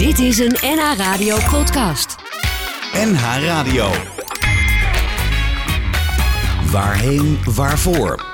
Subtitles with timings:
[0.00, 2.16] Dit is een NH Radio podcast.
[2.92, 3.90] NH Radio.
[6.70, 8.24] Waarheen, waarvoor?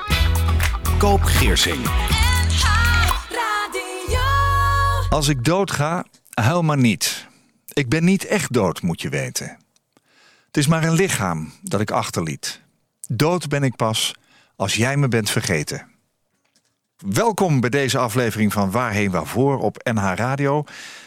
[0.97, 1.85] Koop Geersing.
[5.09, 7.27] Als ik doodga, huil maar niet.
[7.73, 9.57] Ik ben niet echt dood, moet je weten.
[10.47, 12.61] Het is maar een lichaam dat ik achterliet.
[13.07, 14.15] Dood ben ik pas
[14.55, 15.96] als jij me bent vergeten.
[17.05, 20.63] Welkom bij deze aflevering van Waarheen Waarvoor op NH Radio.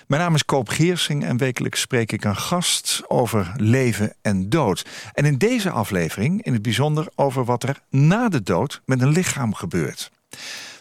[0.07, 4.87] Mijn naam is Koop Geersing en wekelijks spreek ik een gast over leven en dood.
[5.13, 9.13] En in deze aflevering in het bijzonder over wat er na de dood met een
[9.13, 10.11] lichaam gebeurt.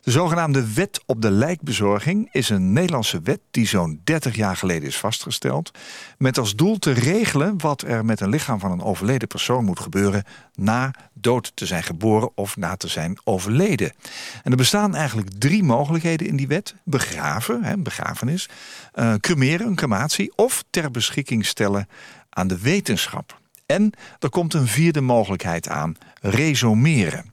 [0.02, 4.88] De zogenaamde wet op de lijkbezorging is een Nederlandse wet die zo'n 30 jaar geleden
[4.88, 5.72] is vastgesteld.
[6.18, 9.80] Met als doel te regelen wat er met een lichaam van een overleden persoon moet
[9.80, 10.24] gebeuren
[10.56, 13.92] na dood te zijn geboren of na te zijn overleden.
[14.44, 18.50] En er bestaan eigenlijk drie mogelijkheden in die wet: begraven, hè, begrafenis,
[18.96, 21.88] uh, cremeren, een crematie, of ter beschikking stellen
[22.30, 23.40] aan de wetenschap.
[23.66, 27.29] En er komt een vierde mogelijkheid aan: resomeren.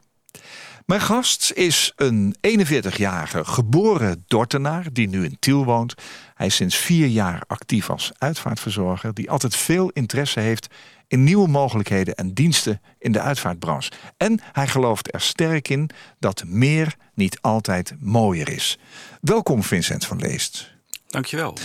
[0.86, 5.94] Mijn gast is een 41-jarige geboren Dortenaar die nu in Tiel woont.
[6.34, 10.66] Hij is sinds vier jaar actief als uitvaartverzorger die altijd veel interesse heeft
[11.08, 13.90] in nieuwe mogelijkheden en diensten in de uitvaartbranche.
[14.16, 18.78] En hij gelooft er sterk in dat meer niet altijd mooier is.
[19.20, 20.74] Welkom Vincent van Leest.
[21.06, 21.56] Dankjewel.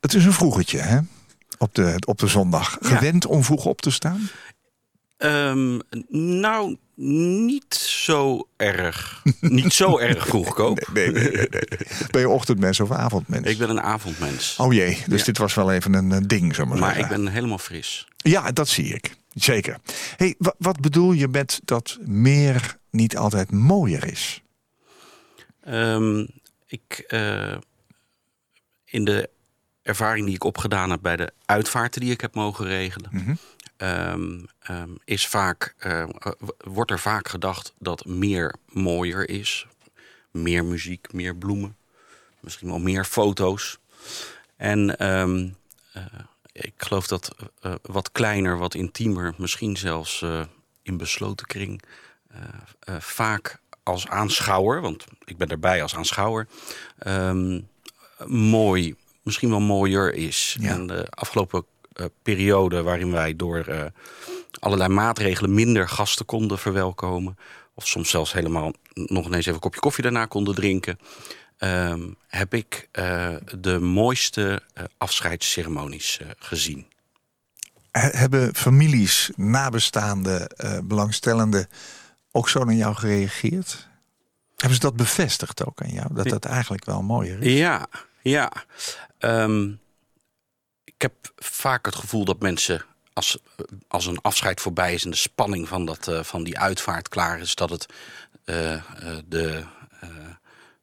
[0.00, 0.98] Het is een vroegetje hè?
[1.58, 2.78] Op, de, op de zondag.
[2.80, 4.28] Gewend om vroeg op te staan?
[5.16, 5.80] Um,
[6.40, 9.22] nou, niet zo erg.
[9.40, 10.88] niet zo erg vroeg, Koop.
[10.92, 11.78] Nee, nee, nee, nee,
[12.10, 13.46] Ben je ochtendmens of avondmens?
[13.46, 14.56] Ik ben een avondmens.
[14.56, 17.58] Oh jee, dus dit was wel even een ding, zo maar Maar ik ben helemaal
[17.58, 18.06] fris.
[18.16, 19.16] Ja, dat zie ik.
[19.34, 19.78] Zeker.
[20.16, 24.42] Hey, wat bedoel je met dat meer niet altijd mooier is?
[25.68, 26.28] Um,
[26.66, 27.56] ik, uh,
[28.84, 29.30] in de
[29.82, 33.38] ervaring die ik opgedaan heb bij de uitvaarten die ik heb mogen regelen, mm -hmm.
[33.78, 36.08] Um, um, is vaak, uh,
[36.58, 39.66] wordt er vaak gedacht dat meer mooier is.
[40.30, 41.76] Meer muziek, meer bloemen,
[42.40, 43.78] misschien wel meer foto's.
[44.56, 45.56] En um,
[45.96, 46.02] uh,
[46.52, 50.24] ik geloof dat uh, wat kleiner, wat intiemer, misschien zelfs
[50.82, 51.82] in besloten kring,
[52.98, 56.48] vaak als aanschouwer, want ik ben erbij als aanschouwer,
[58.26, 60.56] mooi, misschien wel mooier is.
[60.60, 60.70] Ja.
[60.70, 61.64] En de afgelopen
[62.22, 63.84] periode waarin wij door uh,
[64.58, 67.38] allerlei maatregelen minder gasten konden verwelkomen.
[67.74, 70.98] Of soms zelfs helemaal nog ineens even een kopje koffie daarna konden drinken.
[71.58, 74.62] Um, heb ik uh, de mooiste
[74.98, 76.86] afscheidsceremonies gezien.
[77.90, 80.54] Hebben families, nabestaanden,
[80.84, 81.68] belangstellenden
[82.32, 83.88] ook zo naar jou gereageerd?
[84.56, 86.14] Hebben ze dat bevestigd ook aan jou?
[86.14, 87.52] Dat dat eigenlijk wel mooier is?
[87.52, 87.86] Ja,
[88.22, 88.52] ja.
[89.18, 89.80] Um,
[90.98, 93.38] ik heb vaak het gevoel dat mensen, als,
[93.88, 97.40] als een afscheid voorbij is en de spanning van, dat, uh, van die uitvaart klaar
[97.40, 97.86] is, dat het
[98.44, 98.80] uh, uh,
[99.26, 99.64] de,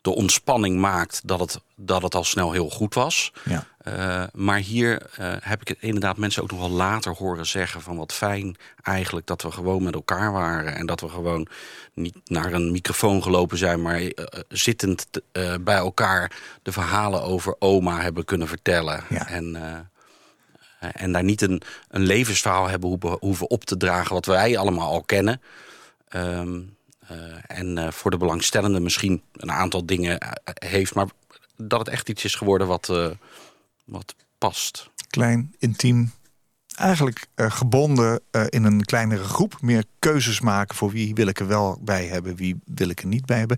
[0.01, 3.33] de ontspanning maakt dat het, dat het al snel heel goed was.
[3.43, 3.65] Ja.
[4.33, 5.09] maar hier
[5.39, 9.27] heb ik het inderdaad mensen ook nog wel later horen zeggen van wat fijn eigenlijk
[9.27, 11.47] dat we gewoon met elkaar waren en dat we gewoon
[11.93, 14.11] niet naar een microfoon gelopen zijn, maar
[14.47, 15.07] zittend
[15.61, 19.03] bij elkaar de verhalen over oma hebben kunnen vertellen.
[19.09, 19.27] Ja.
[19.27, 19.55] En
[20.93, 25.03] en daar niet een, een levensverhaal hebben hoeven op te dragen wat wij allemaal al
[25.03, 25.41] kennen.
[26.15, 26.75] Um,
[27.11, 30.17] uh, en uh, voor de belangstellende misschien een aantal dingen
[30.53, 31.07] heeft, maar
[31.57, 33.17] dat het echt iets is geworden wat,
[33.83, 34.89] wat past.
[35.09, 36.11] Klein, intiem,
[36.75, 39.57] eigenlijk uh, gebonden uh, in een kleinere groep.
[39.61, 43.07] Meer keuzes maken voor wie wil ik er wel bij hebben, wie wil ik er
[43.07, 43.57] niet bij hebben.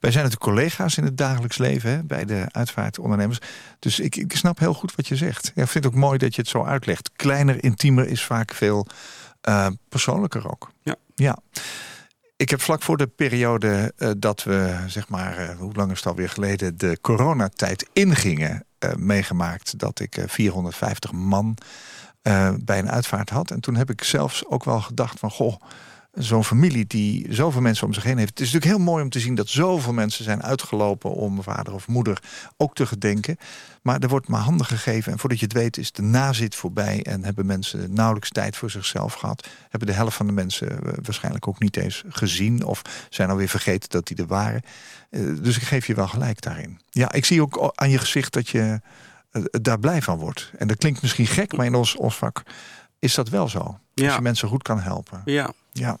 [0.00, 3.38] Wij zijn natuurlijk collega's in het dagelijks leven hè, bij de uitvaartondernemers.
[3.78, 5.52] Dus ik, ik snap heel goed wat je zegt.
[5.54, 7.10] Ja, ik vind het ook mooi dat je het zo uitlegt.
[7.16, 8.86] Kleiner, intiemer is vaak veel
[9.48, 10.70] uh, persoonlijker ook.
[10.82, 10.96] Ja.
[11.14, 11.38] ja.
[12.36, 16.28] Ik heb vlak voor de periode dat we, zeg maar, hoe lang is het alweer
[16.28, 18.64] geleden, de coronatijd ingingen,
[18.96, 21.56] meegemaakt dat ik 450 man
[22.28, 23.50] uh, bij een uitvaart had.
[23.50, 25.30] En toen heb ik zelfs ook wel gedacht van...
[25.30, 25.56] goh,
[26.12, 28.30] zo'n familie die zoveel mensen om zich heen heeft.
[28.30, 31.10] Het is natuurlijk heel mooi om te zien dat zoveel mensen zijn uitgelopen...
[31.10, 32.22] om vader of moeder
[32.56, 33.36] ook te gedenken.
[33.82, 35.12] Maar er wordt maar handen gegeven.
[35.12, 37.02] En voordat je het weet is de nazit voorbij...
[37.02, 39.48] en hebben mensen nauwelijks tijd voor zichzelf gehad.
[39.68, 42.64] Hebben de helft van de mensen waarschijnlijk ook niet eens gezien...
[42.64, 44.62] of zijn alweer vergeten dat die er waren.
[45.10, 46.80] Uh, dus ik geef je wel gelijk daarin.
[46.90, 48.80] Ja, ik zie ook aan je gezicht dat je
[49.50, 50.50] daar blij van wordt.
[50.56, 52.42] En dat klinkt misschien gek, maar in ons, ons vak
[52.98, 53.78] is dat wel zo.
[53.94, 54.06] Ja.
[54.06, 55.22] Als je mensen goed kan helpen.
[55.24, 55.98] Ja, Ja.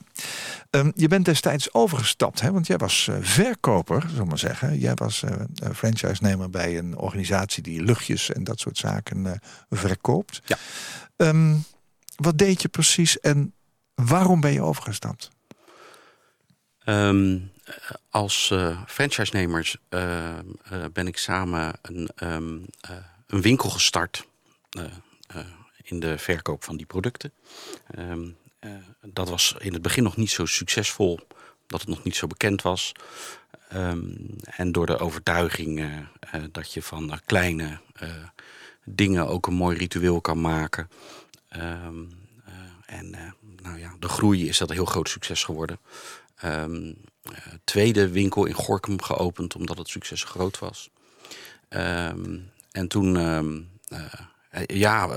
[0.70, 2.52] Ehm, je bent destijds overgestapt, hè?
[2.52, 4.78] want jij was eh, verkoper, zullen we maar zeggen.
[4.78, 5.30] Jij was uh,
[5.74, 9.32] franchise-nemer bij een organisatie die luchtjes en dat soort zaken uh,
[9.70, 10.42] verkoopt.
[10.44, 10.56] Ja.
[11.16, 11.64] Um,
[12.16, 13.54] wat deed je precies en
[13.94, 15.30] waarom ben je overgestapt?
[16.84, 17.50] Um,
[18.10, 18.54] als
[18.86, 19.76] franchise-nemers
[20.92, 22.70] ben ik samen een,
[23.28, 24.26] een winkel gestart
[25.82, 27.32] in de verkoop van die producten.
[27.98, 28.70] Um, uh,
[29.00, 31.20] dat was in het begin nog niet zo succesvol,
[31.66, 32.92] dat het nog niet zo bekend was.
[33.74, 35.86] Um, en door de overtuiging
[36.52, 37.80] dat je van kleine
[38.84, 40.90] dingen ook een mooi ritueel kan maken.
[41.56, 42.26] Um,
[42.86, 45.78] en nou ja, de groei is dat een heel groot succes geworden.
[47.64, 50.90] Tweede winkel in Gorkum geopend omdat het succes groot was.
[52.70, 53.16] En toen
[54.66, 55.08] ja,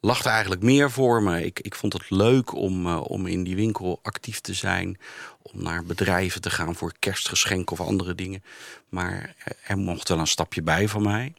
[0.00, 1.44] lag er eigenlijk meer voor me.
[1.44, 4.98] Ik, ik vond het leuk om, uh, om in die winkel actief te zijn.
[5.42, 8.42] Om naar bedrijven te gaan voor kerstgeschenken of andere dingen.
[8.88, 9.34] Maar
[9.66, 11.32] er mocht wel een stapje bij van mij.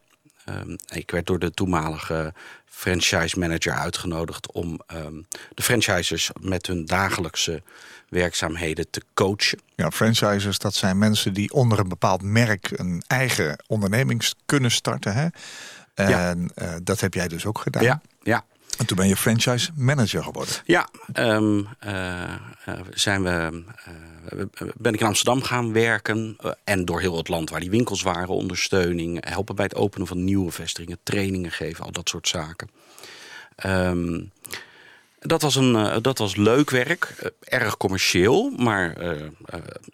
[0.48, 2.34] Um, ik werd door de toenmalige
[2.64, 7.62] franchise manager uitgenodigd om um, de franchisers met hun dagelijkse
[8.08, 9.58] werkzaamheden te coachen.
[9.74, 15.14] Ja, franchisers, dat zijn mensen die onder een bepaald merk een eigen onderneming kunnen starten.
[15.14, 15.28] Hè?
[15.94, 16.34] En ja.
[16.34, 17.82] uh, dat heb jij dus ook gedaan.
[17.82, 18.44] Ja, ja.
[18.78, 20.54] En toen ben je franchise manager geworden.
[20.64, 22.34] Ja, um, uh,
[22.90, 23.62] zijn we,
[24.32, 26.36] uh, ben ik in Amsterdam gaan werken.
[26.64, 28.28] en door heel het land waar die winkels waren.
[28.28, 30.98] Ondersteuning, helpen bij het openen van nieuwe vestigingen.
[31.02, 32.70] Trainingen geven, al dat soort zaken.
[33.66, 34.30] Um,
[35.20, 37.32] dat was, een, dat was leuk werk.
[37.40, 38.96] erg commercieel, maar,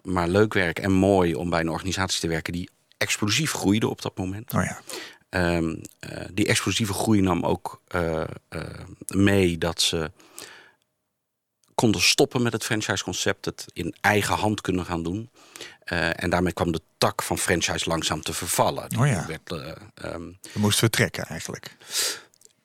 [0.03, 2.53] maar leuk werk en mooi om bij een organisatie te werken...
[2.53, 4.53] die explosief groeide op dat moment.
[4.53, 4.79] Oh ja.
[5.35, 8.61] Um, uh, die explosieve groei nam ook uh, uh,
[9.07, 10.11] mee dat ze
[11.75, 15.29] konden stoppen met het franchise-concept, het in eigen hand kunnen gaan doen.
[15.85, 18.97] en daarmee kwam de tak van franchise langzaam te vervallen.
[18.99, 19.25] Oh ja.
[19.27, 19.51] Werd,
[20.03, 21.75] um, Je moest vertrekken eigenlijk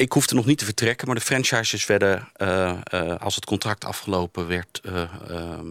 [0.01, 3.85] ik hoefde nog niet te vertrekken, maar de franchises werden, uh, uh, als het contract
[3.85, 5.03] afgelopen werd, uh,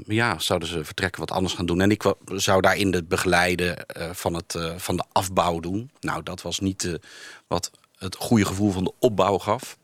[0.05, 1.81] ja, zouden ze vertrekken, wat anders gaan doen.
[1.81, 5.91] En ik zou daarin het begeleiden van, het, van de afbouw doen.
[5.99, 6.99] Nou, dat was niet
[7.47, 9.77] wat het goede gevoel van de opbouw gaf.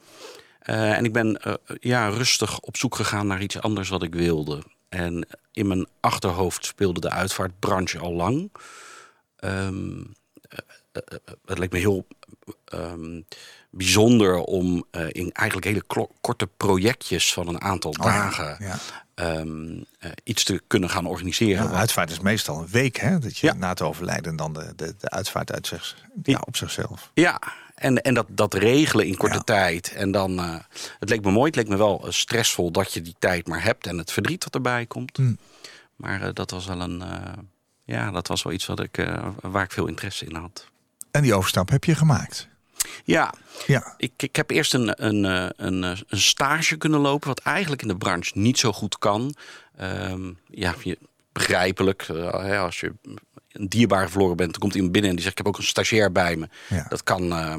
[0.60, 1.42] en ik ben
[1.80, 4.64] ja, rustig op zoek gegaan naar iets anders wat ik wilde.
[4.90, 8.52] En in mijn achterhoofd speelde de uitvaartbranche al lang.
[9.40, 10.14] Um,
[11.46, 12.06] het leek me heel
[12.74, 13.26] um,
[13.70, 18.80] bijzonder om uh, in eigenlijk hele korte projectjes van een aantal oh, dagen ja,
[19.40, 21.64] um, uh, iets te kunnen gaan organiseren.
[21.64, 23.20] Ja, uitvaart is meestal een week, hè?
[23.20, 27.12] Dat je na het overlijden dan de, de, de uitvaart uit zich, ja, op zichzelf.
[27.14, 27.42] Ja,
[27.76, 29.94] en, en dat, dat regelen in korte tijd.
[29.94, 30.56] En dan, uh,
[31.00, 33.88] het leek me mooi, het leek me wel stressvol dat je die tijd maar hebt
[33.88, 35.18] en het verdriet wat erbij komt.
[35.18, 35.38] Mm.
[35.96, 37.04] Maar dat was wel een,
[37.84, 39.08] ja, dat was wel iets wat ik,
[39.42, 40.68] waar ik veel interesse in had.
[41.16, 42.48] En die overstap heb je gemaakt?
[43.04, 43.34] Ja,
[43.66, 43.94] ja.
[43.98, 47.82] Ik, ik heb eerst een, een, eh, een, eh, een stage kunnen lopen, wat eigenlijk
[47.82, 49.36] in de branche niet zo goed kan.
[49.82, 50.74] Um, ja,
[51.32, 52.08] begrijpelijk.
[52.08, 52.94] Uh, als je
[53.52, 55.68] een dierbare verloren bent, dan komt iemand binnen en die zegt: Ik heb ook een
[55.68, 56.50] stagiair bij me.
[56.68, 56.86] Ja.
[56.90, 57.24] Dat kan.
[57.24, 57.56] Uh,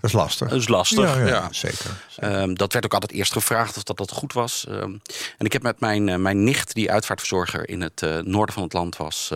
[0.00, 0.48] dat is lastig.
[0.48, 1.14] Dat is lastig.
[1.14, 1.48] Ja, ja, ja.
[1.50, 1.90] zeker.
[2.08, 2.40] zeker.
[2.40, 4.66] Um, dat werd ook altijd eerst gevraagd of dat, dat goed was.
[4.68, 5.00] Um,
[5.38, 8.96] en ik heb met mijn, mijn nicht, die uitvaartverzorger in het noorden van het land
[8.96, 9.32] was,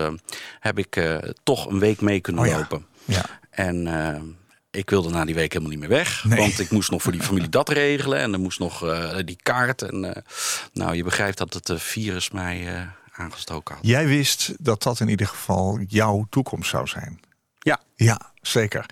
[0.61, 2.91] heb ik toch een week mee kunnen oh, lopen.
[3.05, 3.25] Ja.
[3.51, 3.87] En
[4.71, 6.25] ik wilde na die week helemaal niet meer weg.
[6.25, 6.39] Nee.
[6.39, 8.19] Want ik moest nog voor die familie dat regelen.
[8.19, 9.83] En er moest nog uh, die kaart.
[9.83, 10.11] En uh,
[10.73, 13.87] nou, je begrijpt dat het uh, virus mij aangestoken had.
[13.87, 17.21] Jij wist dat dat in ieder geval jouw toekomst zou zijn.
[17.59, 17.81] Ja.
[17.95, 18.87] Ja, zeker.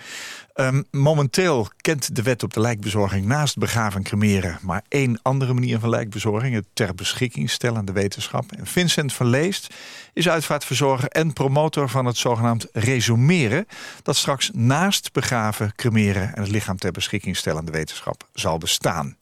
[0.60, 5.54] Um, momenteel kent de wet op de lijkbezorging naast begraven en cremeren maar één andere
[5.54, 8.52] manier van lijkbezorging, het ter beschikking stellen aan de wetenschap.
[8.52, 9.74] En Vincent van Leest
[10.12, 13.66] is uitvaartverzorger en promotor van het zogenaamd resumeren,
[14.02, 18.58] dat straks naast begraven, cremeren en het lichaam ter beschikking stellen aan de wetenschap zal
[18.58, 19.16] bestaan.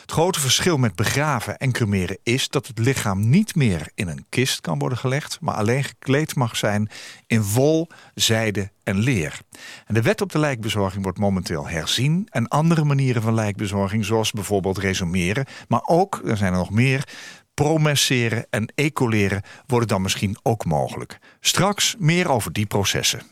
[0.00, 4.26] Het grote verschil met begraven en cremeren is dat het lichaam niet meer in een
[4.28, 6.90] kist kan worden gelegd, maar alleen gekleed mag zijn
[7.26, 9.40] in wol, zijde en leer.
[9.86, 14.30] En de wet op de lijkbezorging wordt momenteel herzien en andere manieren van lijkbezorging, zoals
[14.30, 17.08] bijvoorbeeld resumeren, maar ook, er zijn er nog meer,
[17.54, 21.18] promesseren en ecoleren worden dan misschien ook mogelijk.
[21.40, 23.22] Straks meer over die processen.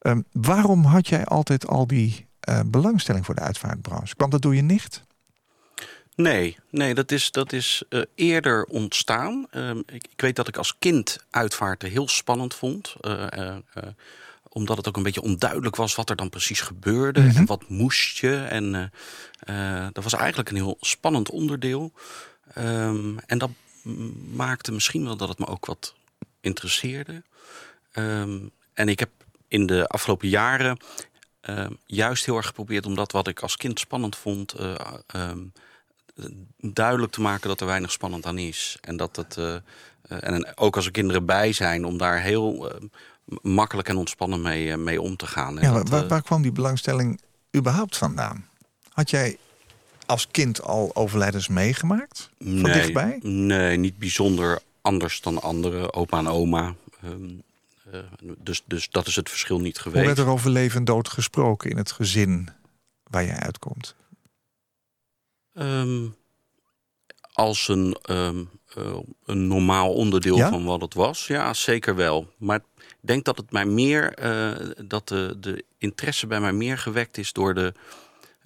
[0.00, 4.16] Um, waarom had jij altijd al die uh, belangstelling voor de uitvaartbranche?
[4.16, 5.02] Kwam dat door je nicht?
[6.16, 9.46] Nee, nee dat is, dat is uh, eerder ontstaan.
[9.50, 12.96] Uh, ik, ik, weet dat ik als kind uitvaarten heel spannend vond.
[13.00, 13.56] Uh,
[14.54, 17.20] omdat het ook een beetje onduidelijk was wat er dan precies gebeurde.
[17.20, 17.28] Mhm.
[17.28, 17.40] Mm -hmm.
[17.40, 18.36] En wat moest je.
[18.36, 18.92] En
[19.92, 21.92] dat was eigenlijk een heel spannend onderdeel.
[22.58, 23.50] Um, en dat
[24.32, 25.94] maakte misschien wel dat het me ook wat
[26.40, 27.22] interesseerde.
[27.92, 28.38] Ehm,
[28.74, 29.10] en ik heb
[29.48, 30.78] in de afgelopen jaren
[31.40, 34.74] ehm, juist heel erg geprobeerd om dat wat ik als kind spannend vond, eh,
[35.06, 35.38] ehm,
[36.60, 38.78] duidelijk te maken dat er weinig spannend aan is.
[38.80, 39.36] En dat het.
[39.36, 39.60] eh, eh,
[40.08, 42.80] en ook als er kinderen bij zijn, om daar heel eh,
[43.42, 45.54] makkelijk en ontspannen mee, eh, mee om te gaan.
[45.54, 47.20] Ja, dat, waar, eh, waar kwam die belangstelling
[47.56, 48.48] überhaupt vandaan?
[48.88, 49.38] Had jij
[50.06, 52.30] als kind al overlijdens meegemaakt?
[52.38, 53.18] Van nee, dichtbij?
[53.22, 56.74] Nee, niet bijzonder anders dan andere, opa en oma.
[57.02, 57.30] Ehm,
[57.90, 58.00] eh,
[58.38, 60.06] dus, dus dat is het verschil niet Hoe geweest.
[60.06, 62.48] werd er over leven en dood gesproken in het gezin
[63.02, 63.94] waar jij uitkomt?
[65.52, 66.06] Ehm,
[67.34, 70.48] als een, ehm, eh, een normaal onderdeel Ja?
[70.48, 71.26] van wat het was.
[71.26, 72.32] Ja, zeker wel.
[72.38, 74.50] Maar ik denk dat het mij meer eh,
[74.84, 77.72] dat de, de interesse bij mij meer gewekt is door de,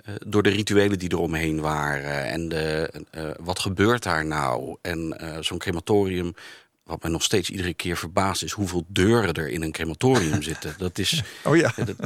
[0.04, 2.24] eh, door de rituelen die eromheen waren.
[2.24, 2.90] En de,
[3.40, 4.76] wat gebeurt daar nou?
[4.82, 6.34] En zo'n crematorium.
[6.84, 10.74] Wat mij nog steeds iedere keer verbaast is hoeveel deuren er in een crematorium zitten.
[10.78, 11.96] Dat is, Oh ja, dat-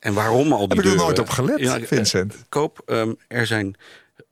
[0.00, 0.98] en waarom al die heb ik er deuren?
[1.04, 2.34] nooit op gelet, Ja, Vincent.
[2.48, 3.76] Koop, ehm, er zijn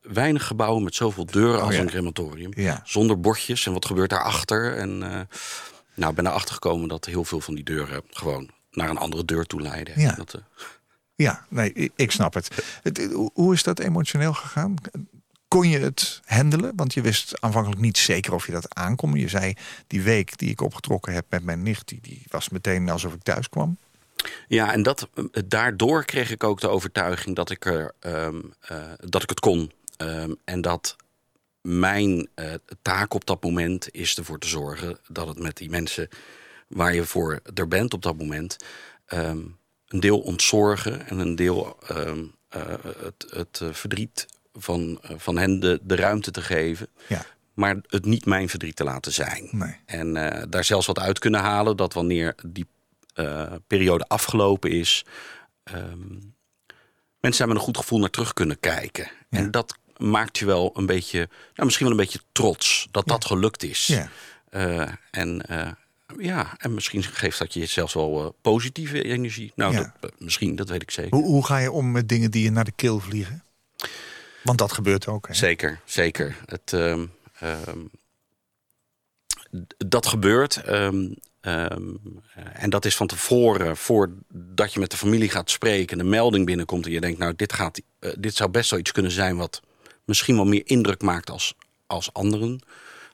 [0.09, 1.81] weinig gebouwen met zoveel deuren als Oh ja.
[1.81, 2.51] een crematorium.
[2.55, 2.81] Ja.
[2.85, 4.77] Zonder bordjes en wat gebeurt daarachter.
[4.77, 5.21] En eh
[5.95, 9.25] nou, ik ben erachter gekomen dat heel veel van die deuren gewoon naar een andere
[9.25, 10.01] deur toe leiden.
[10.01, 10.13] Ja.
[10.15, 10.41] Dat, eh,
[11.15, 12.49] Ja, nee, ik- snap het.
[12.83, 13.09] het.
[13.35, 14.75] hoe- is dat emotioneel gegaan?
[15.49, 16.73] Kon je het handelen?
[16.77, 19.13] Want je wist aanvankelijk niet zeker of je dat aankon.
[19.15, 19.55] Je zei,
[19.87, 21.89] die week die ik opgetrokken heb met mijn nicht...
[21.89, 23.79] die, die was meteen alsof ik thuis kwam.
[24.49, 28.77] Ja, en dat, eh, daardoor kreeg ik ook de overtuiging dat ik, er, ehm, eh,
[28.99, 29.73] dat ik het kon.
[29.97, 30.97] Ehm, en dat
[31.67, 36.09] mijn eh, taak op dat moment is ervoor te zorgen dat het met die mensen
[36.69, 38.57] waar je voor er bent op dat moment,
[39.07, 39.39] ehm,
[39.87, 45.61] een deel ontzorgen en een deel ehm, eh, het, het eh, verdriet van, van hen
[45.61, 46.89] de, de ruimte te geven.
[47.09, 49.49] Ja, Maar het niet mijn verdriet te laten zijn.
[49.51, 49.77] nee.
[49.87, 50.13] En
[50.51, 52.67] daar zelfs wat uit kunnen halen dat wanneer die
[53.67, 55.05] periode afgelopen is,
[57.21, 59.11] mensen daar met een goed gevoel naar terug kunnen kijken.
[59.31, 59.39] Ja.
[59.39, 61.19] En dat maakt je wel een beetje,
[61.55, 63.87] nou, misschien wel een beetje trots dat dat gelukt is.
[63.87, 64.09] Ja.
[64.51, 65.71] Eh, en eh,
[66.19, 69.53] ja, en misschien geeft dat je zelfs wel eh, positieve energie.
[69.55, 69.95] Nou, Ja.
[70.01, 71.15] dat, misschien, dat weet ik zeker.
[71.19, 73.45] Hoe, hoe ga je om met dingen die je naar de keel vliegen?
[74.43, 75.29] Want dat gebeurt ook.
[75.29, 75.35] Hè?
[75.35, 76.37] Zeker, zeker.
[76.47, 77.07] Het, ehm,
[77.39, 77.79] ehm,
[79.87, 80.57] dat gebeurt.
[80.57, 81.83] ehm, ehm,
[82.35, 86.47] eh, en dat is van tevoren, voordat je met de familie gaat spreken, de melding
[86.47, 87.81] binnenkomt en je denkt, nou, dit, gaat,
[88.19, 89.61] dit zou best wel iets kunnen zijn wat
[90.07, 91.55] misschien wel meer indruk maakt als,
[91.87, 92.61] als anderen,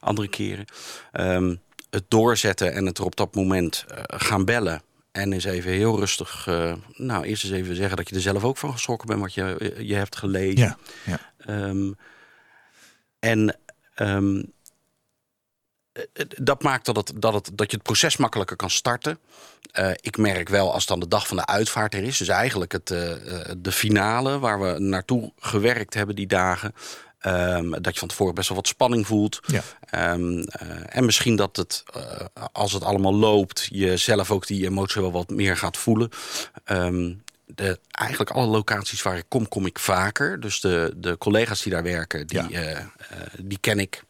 [0.01, 0.65] andere keren.
[1.13, 1.57] Ehm,
[1.91, 4.83] het doorzetten en het er op dat moment eh, gaan bellen.
[5.13, 8.45] En eens even heel rustig, eh, nou, eerst eens even zeggen dat je er zelf
[8.45, 10.59] ook van geschrokken bent wat je, je hebt gelezen.
[10.59, 11.19] Ja, ja.
[11.39, 11.93] Ehm,
[13.19, 13.57] en
[13.95, 14.45] ehm, eh, eh,
[16.43, 19.19] dat maakt dat, het, dat, het, dat je het proces makkelijker kan starten.
[19.73, 22.73] Eh, ik merk wel als dan de dag van de uitvaart er is, dus eigenlijk
[22.73, 26.75] het, eh, eh, de finale waar we naartoe gewerkt hebben die dagen.
[27.21, 29.41] ehm, dat je van tevoren best wel wat spanning voelt.
[29.47, 29.63] Ja.
[29.91, 31.83] Ehm, eh, en misschien dat het,
[32.53, 36.09] als het allemaal loopt, je zelf ook die emotie wel wat meer gaat voelen.
[36.65, 37.13] Ehm,
[37.47, 40.41] de, eigenlijk alle locaties waar ik kom, kom ik vaker.
[40.41, 42.91] Dus de, de collega's die daar werken, die, Ja.
[43.41, 44.03] die ken ik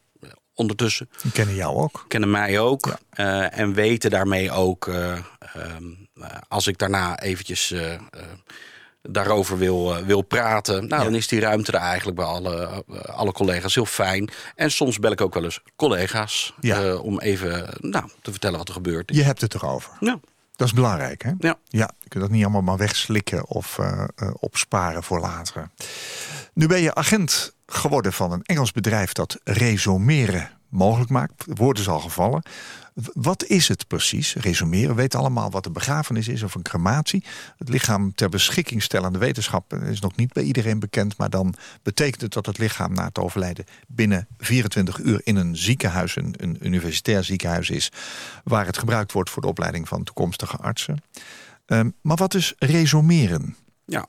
[0.55, 1.09] ondertussen.
[1.21, 2.05] Die kennen jou ook.
[2.07, 2.85] Kennen mij ook.
[2.85, 2.99] Ja.
[3.49, 5.83] eh, en weten daarmee ook, eh, ehm,
[6.13, 7.73] eh, als ik daarna eventjes
[9.01, 10.87] daarover wil, wil praten...
[10.87, 11.03] Nou, Ja.
[11.03, 14.29] dan is die ruimte er eigenlijk bij alle, alle collega's heel fijn.
[14.55, 16.53] En soms bel ik ook wel eens collega's...
[16.59, 16.95] Ja.
[16.95, 19.11] om even nou, te vertellen wat er gebeurt.
[19.15, 19.91] Je hebt het erover.
[19.99, 20.19] Ja,
[20.55, 21.31] Dat is belangrijk, hè?
[21.39, 21.57] ja.
[21.67, 23.79] Ja, je kunt dat niet allemaal maar wegslikken of
[24.39, 25.69] opsparen voor later.
[26.53, 31.45] Nu ben je agent geworden van een Engels bedrijf dat resumeren mogelijk maakt.
[31.45, 32.43] Het woord is al gevallen.
[33.13, 34.89] Wat is het precies, resumeren?
[34.89, 37.23] We weten allemaal wat een begrafenis is of een crematie.
[37.57, 41.17] Het lichaam ter beschikking stellen aan de wetenschap is nog niet bij iedereen bekend.
[41.17, 41.53] Maar dan
[41.83, 46.33] betekent het dat het lichaam na het overlijden binnen 24 uur in een ziekenhuis, een,
[46.37, 47.91] een universitair ziekenhuis is.
[48.43, 51.03] Waar het gebruikt wordt voor de opleiding van toekomstige artsen.
[51.65, 53.55] Ehm, maar wat is resumeren?
[53.85, 54.07] ja.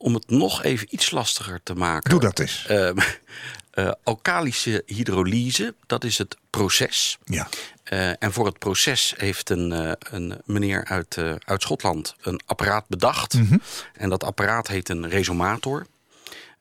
[0.00, 2.10] Om het nog even iets lastiger te maken...
[2.10, 2.66] Doe dat eens.
[2.68, 2.98] Ehm,
[3.70, 7.18] eh, alkalische hydrolyse, dat is het proces.
[7.24, 7.48] Ja.
[7.82, 12.84] Eh, en voor het proces heeft een, eh, een meneer uit, uit Schotland een apparaat
[12.88, 13.38] bedacht.
[13.94, 15.86] En dat apparaat heet een resomator.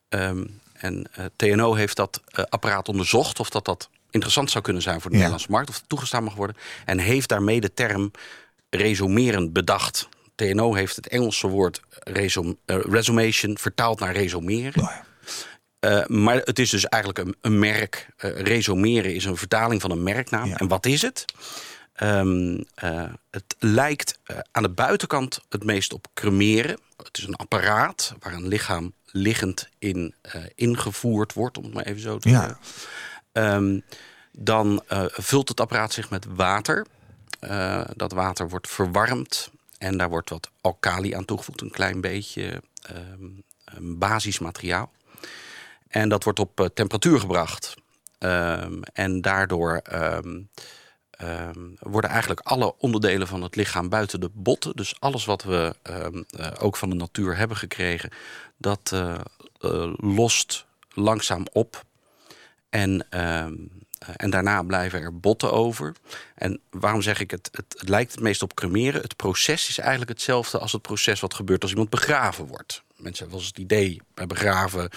[0.10, 5.12] Ehm, en TNO heeft dat apparaat onderzocht of dat, dat interessant zou kunnen zijn voor
[5.12, 5.24] de Ja.
[5.24, 6.56] Nederlandse markt, of het toegestaan mag worden.
[6.86, 8.12] En heeft daarmee de term
[8.70, 10.10] resumeren bedacht.
[10.38, 14.82] TNO heeft het Engelse woord resum, eh, resumation vertaald naar resumeren.
[14.82, 15.06] Nou ja.
[15.80, 18.08] Uh, maar het is dus eigenlijk een, een merk.
[18.20, 20.48] Uh, resumeren is een vertaling van een merknaam.
[20.48, 20.58] Ja.
[20.58, 21.26] En wat is het?
[22.04, 24.20] Um, uh, het lijkt
[24.52, 26.80] aan de buitenkant het meest op cremeren.
[27.04, 30.14] Het is een apparaat waar een lichaam liggend in
[30.56, 32.58] ingevoerd wordt, om het maar even zo te zeggen.
[33.34, 33.56] Ja.
[33.56, 33.84] Um,
[34.32, 36.86] dan vult het apparaat zich met water.
[37.96, 43.44] dat water wordt verwarmd en daar wordt wat alkali aan toegevoegd, een klein beetje um,
[43.66, 44.92] een basismateriaal.
[45.88, 47.76] En dat wordt op uh, temperatuur gebracht.
[48.20, 50.50] Um, en daardoor um,
[51.80, 54.76] worden eigenlijk alle onderdelen van het lichaam buiten de botten.
[54.76, 58.10] Dus alles wat we uh, ook van de natuur hebben gekregen,
[58.58, 59.20] dat uh,
[59.96, 61.84] lost langzaam op.
[62.70, 63.08] En,
[64.16, 65.96] en daarna blijven er botten over.
[66.36, 67.66] En waarom zeg ik het, het?
[67.78, 69.02] Het lijkt het meest op cremeren.
[69.02, 72.84] Het proces is eigenlijk hetzelfde als het proces wat gebeurt als iemand begraven wordt.
[72.96, 74.90] Mensen hebben wel eens het idee bij begraven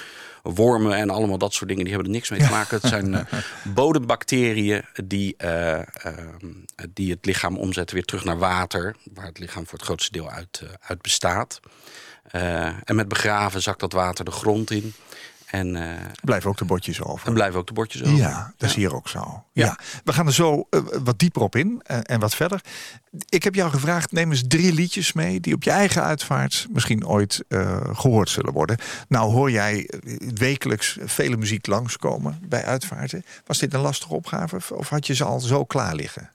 [0.43, 1.85] wormen en allemaal dat soort dingen.
[1.85, 2.79] Die hebben er niks mee te maken.
[2.81, 3.21] Het zijn uh,
[3.75, 5.85] bodembacteriën die, uh, uh,
[6.91, 8.97] die het lichaam omzetten weer terug naar water.
[9.15, 11.61] Waar het lichaam voor het grootste deel uit, uit bestaat.
[12.85, 14.95] en met begraven zakt dat water de grond in.
[15.51, 15.93] En uh,
[16.23, 17.27] blijven ook de bordjes over.
[17.27, 18.17] En blijven ook de bordjes over.
[18.17, 19.45] Ja, dat is hier ook zo.
[19.53, 19.65] Ja.
[19.65, 19.79] ja.
[20.05, 22.61] We gaan er zo uh, wat dieper op in uh, en wat verder.
[23.29, 25.41] Ik heb jou gevraagd, neem eens drie liedjes mee...
[25.41, 27.45] die op je eigen uitvaart misschien ooit
[27.93, 28.77] gehoord zullen worden.
[29.09, 29.91] Nou hoor jij
[30.35, 33.25] wekelijks vele muziek langskomen bij uitvaarten.
[33.47, 36.31] Was dit een lastige opgave of had je ze al zo klaar liggen?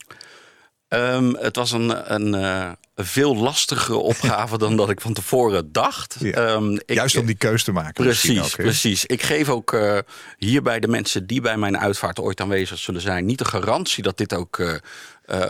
[0.88, 6.16] Um, het was een, een, veel lastigere opgave dan dat ik van tevoren dacht.
[6.20, 6.54] Ja.
[6.54, 8.04] Um, ik, Juist om die keus te maken.
[8.04, 9.06] Precies, ook, precies.
[9.06, 9.98] Ik geef ook uh,
[10.38, 13.26] hierbij de mensen die bij mijn uitvaart ooit aanwezig zullen zijn...
[13.26, 14.76] niet de garantie dat dit ook uh,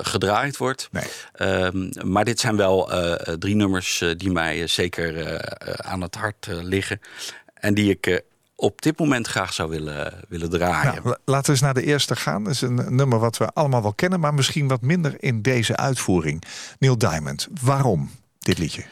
[0.01, 0.89] gedraaid wordt.
[0.91, 1.63] Nee.
[1.63, 2.91] Um, maar dit zijn wel
[3.39, 5.39] drie nummers die mij zeker
[5.77, 7.01] aan het hart liggen.
[7.53, 8.21] En die ik
[8.55, 11.01] op dit moment graag zou willen, willen draaien.
[11.03, 12.43] Nou, laten we eens naar de eerste gaan.
[12.43, 15.75] Dat is een nummer wat we allemaal wel kennen, maar misschien wat minder in deze
[15.75, 16.43] uitvoering.
[16.79, 18.85] Neil Diamond, waarom dit liedje?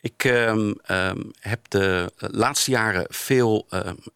[0.00, 3.66] Ik um, um, heb de laatste jaren veel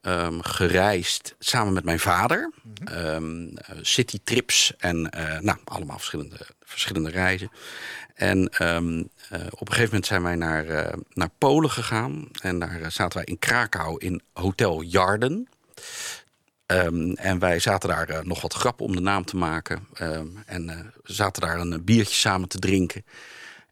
[0.02, 2.52] um, gereisd samen met mijn vader.
[2.62, 3.58] Mm-hmm.
[3.80, 7.50] Citytrips en uh, nou, allemaal verschillende, verschillende reizen.
[8.14, 12.28] En um, uh, op een gegeven moment zijn wij naar, uh, naar Polen gegaan.
[12.42, 15.48] En daar uh, zaten wij in Krakau in Hotel Jarden.
[16.66, 19.86] Um, en wij zaten daar nog wat grappen om de naam te maken.
[20.00, 23.04] Um, en zaten daar een biertje samen te drinken.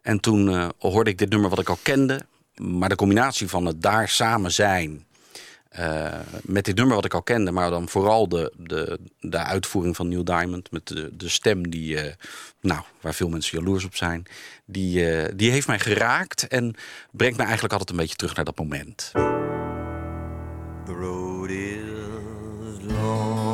[0.01, 2.25] En toen hoorde ik dit nummer wat ik al kende.
[2.55, 5.05] Maar de combinatie van het daar samen zijn...
[5.79, 9.95] Uh, met dit nummer wat ik al kende, maar dan vooral de, de, de uitvoering
[9.95, 12.11] van Neil Diamond met de, de stem die, uh,
[12.61, 14.25] nou, waar veel mensen jaloers op zijn,
[14.65, 16.75] die, uh, die heeft mij geraakt en
[17.11, 19.11] brengt mij eigenlijk altijd een beetje terug naar dat moment.
[20.85, 21.81] The road is
[22.81, 23.52] long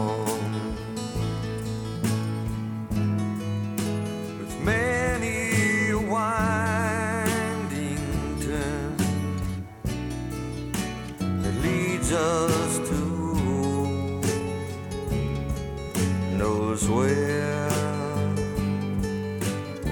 [16.79, 17.69] knows where,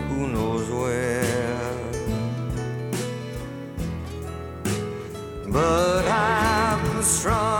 [0.07, 1.73] who knows where.
[5.49, 7.56] But I'm strong,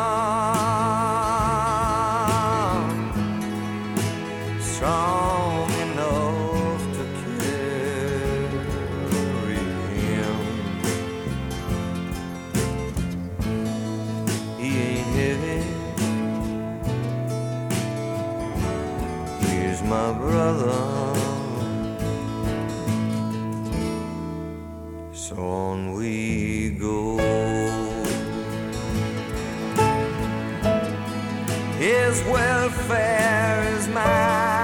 [31.87, 34.56] His welfare is my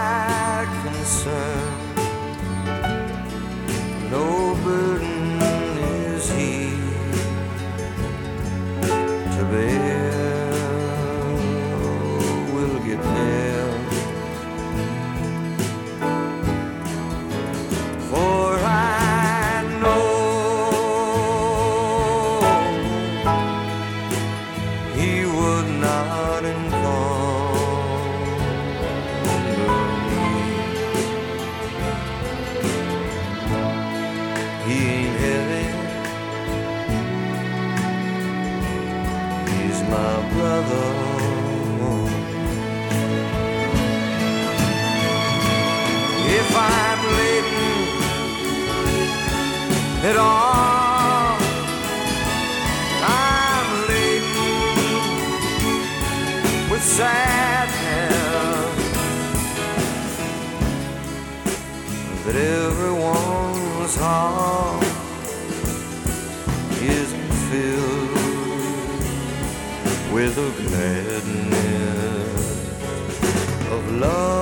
[74.04, 74.33] love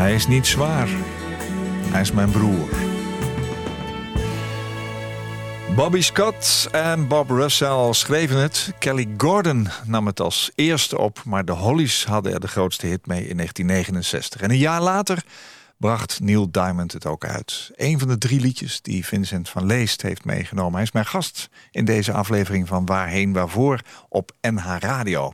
[0.00, 0.88] Hij is niet zwaar.
[1.90, 2.68] Hij is mijn broer.
[5.74, 8.72] Bobby Scott en Bob Russell schreven het.
[8.78, 13.06] Kelly Gordon nam het als eerste op, maar de Hollies hadden er de grootste hit
[13.06, 14.40] mee in 1969.
[14.40, 15.24] En een jaar later
[15.76, 17.70] bracht Neil Diamond het ook uit.
[17.76, 20.74] Een van de drie liedjes die Vincent van Leest heeft meegenomen.
[20.74, 25.32] Hij is mijn gast in deze aflevering van Waarheen Waarvoor op NH Radio.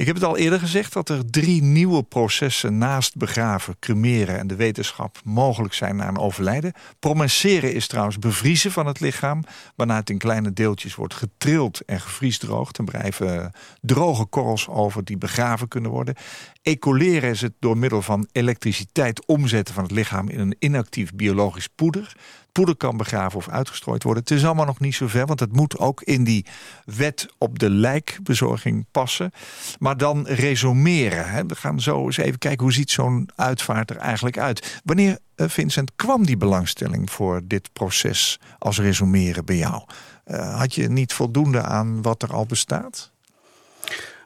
[0.00, 4.46] Ik heb het al eerder gezegd dat er drie nieuwe processen naast begraven, cremeren en
[4.46, 6.72] de wetenschap mogelijk zijn na een overlijden.
[6.98, 9.44] Promenseren is trouwens bevriezen van het lichaam,
[9.76, 12.78] waarna het in kleine deeltjes wordt getrild en gevriesdroogd.
[12.78, 16.14] En blijven droge korrels over die begraven kunnen worden.
[16.62, 21.68] Ecoleren is het door middel van elektriciteit omzetten van het lichaam in een inactief biologisch
[21.68, 22.16] poeder
[22.52, 24.22] poeder kan begraven of uitgestrooid worden.
[24.22, 26.46] Het is allemaal nog niet zo ver, want het moet ook in die
[26.84, 29.30] wet op de lijkbezorging passen.
[29.78, 31.30] Maar dan resumeren.
[31.30, 31.46] Hè.
[31.46, 34.80] We gaan zo eens even kijken hoe ziet zo'n uitvaart er eigenlijk uit.
[34.84, 39.82] Wanneer, eh, Vincent, kwam die belangstelling voor dit proces als resumeren bij jou?
[40.24, 43.12] Eh, had je niet voldoende aan wat er al bestaat?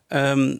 [0.07, 0.57] Ehm,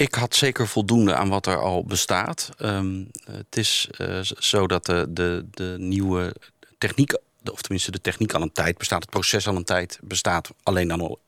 [0.00, 2.50] ik had zeker voldoende aan wat er al bestaat.
[2.58, 6.34] Ehm, het is eh, zo dat de, de, de nieuwe
[6.78, 7.18] techniek,
[7.50, 10.88] of tenminste de techniek al een tijd bestaat, het proces al een tijd bestaat, alleen
[10.88, 11.20] dan al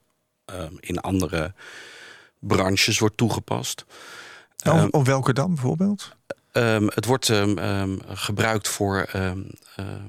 [0.45, 1.53] ehm, in andere
[2.39, 3.85] branches wordt toegepast.
[4.67, 6.17] Oh, op welke dan bijvoorbeeld?
[6.53, 9.43] Ehm, het wordt ehm, ehm, gebruikt voor ehm,
[9.77, 10.07] ehm,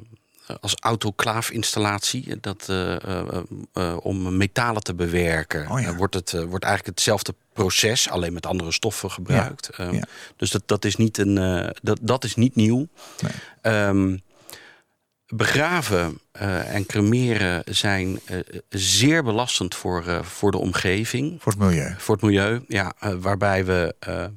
[0.61, 2.39] als autoclaafinstallatie.
[2.39, 5.69] Dat, eh, eh, eh, om metalen te bewerken.
[5.69, 5.87] Oh ja.
[5.87, 9.69] Eh, wordt, het, eh, wordt eigenlijk hetzelfde proces, alleen met andere stoffen gebruikt.
[9.69, 10.03] Ehm, ja.
[10.35, 12.87] Dus dat, dat, is niet een, eh, dat, dat is niet nieuw.
[13.21, 13.31] Nee.
[13.61, 14.17] Ehm,
[15.27, 21.41] begraven eh, en cremeren zijn eh, zeer belastend voor, eh, voor de omgeving.
[21.41, 21.95] Voor het milieu.
[21.97, 22.93] Voor het milieu, ja.
[22.99, 24.29] eh, waarbij we eh, eh,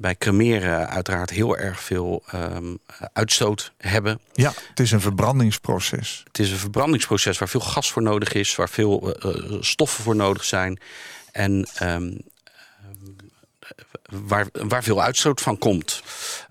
[0.00, 2.74] bij cremeren uiteraard heel erg veel ehm,
[3.12, 4.20] uitstoot hebben.
[4.32, 6.22] Ja, het is een verbrandingsproces.
[6.26, 10.04] Het is een verbrandingsproces waar veel gas voor nodig is, waar veel eh, eh, stoffen
[10.04, 10.80] voor nodig zijn.
[11.32, 12.12] En ehm,
[14.10, 16.02] waar, waar veel uitstoot van komt.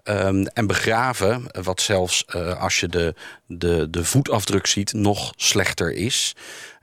[0.03, 5.91] Ehm, en begraven, wat zelfs eh, als je de, de, de voetafdruk ziet, nog slechter
[5.91, 6.35] is.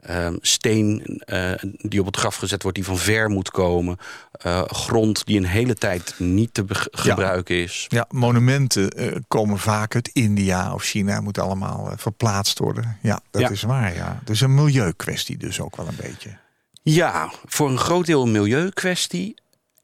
[0.02, 3.96] Ehm, steen eh, die op het graf gezet wordt, die van ver moet komen.
[4.32, 7.84] Eh, grond die een hele tijd niet te gebruiken is.
[7.88, 11.20] Ja, monumenten eh, komen vaak uit India of China.
[11.20, 12.98] Moet allemaal verplaatst worden.
[13.02, 13.50] Ja, dat Ja.
[13.50, 13.94] is waar.
[13.94, 14.18] Ja.
[14.24, 16.36] Dus een milieukwestie dus ook wel een beetje.
[16.82, 19.34] Ja, voor een groot deel een milieukwestie.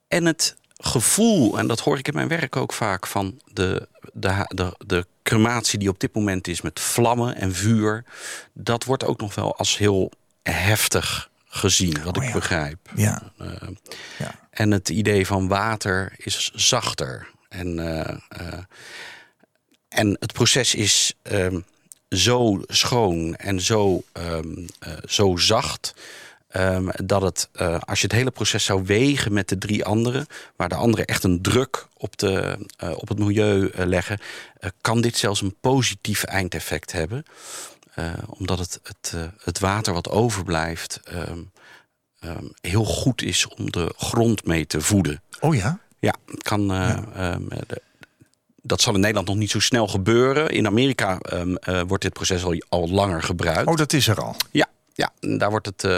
[0.08, 4.44] En het gevoel, en dat hoor ik in mijn werk ook vaak, van de, de,
[4.48, 8.04] de, de crematie die op dit moment is met vlammen en vuur.
[8.52, 10.10] Dat wordt ook nog wel als heel
[10.42, 12.34] heftig gezien, wat Oh ik ja.
[12.34, 12.78] begrijp.
[12.94, 13.48] Ja, Eh,
[14.18, 14.34] ja.
[14.50, 17.28] en het idee van water is zachter.
[17.48, 18.58] En, eh, eh,
[19.88, 21.60] en het proces is ehm,
[22.08, 25.94] zo schoon en zo, ehm, eh, zo zacht.
[26.48, 30.26] Ehm, dat het, eh, als je het hele proces zou wegen met de drie anderen,
[30.56, 34.18] waar de anderen echt een druk op, de, eh, op het milieu eh, leggen,
[34.80, 37.24] kan dit zelfs een positief eindeffect hebben.
[37.94, 41.38] Eh, omdat het, het, het water wat overblijft ehm,
[42.20, 45.22] ehm, heel goed is om de grond mee te voeden.
[45.40, 45.78] Oh ja?
[45.98, 46.72] Ja, kan.
[46.72, 47.82] ehm, de-
[48.62, 50.48] dat zal in Nederland nog niet zo snel gebeuren.
[50.50, 53.66] In Amerika ehm, wordt dit proces al, al langer gebruikt.
[53.68, 54.36] Oh, dat is er al.
[54.50, 54.66] Ja,
[54.98, 55.90] ja daar, wordt het, eh,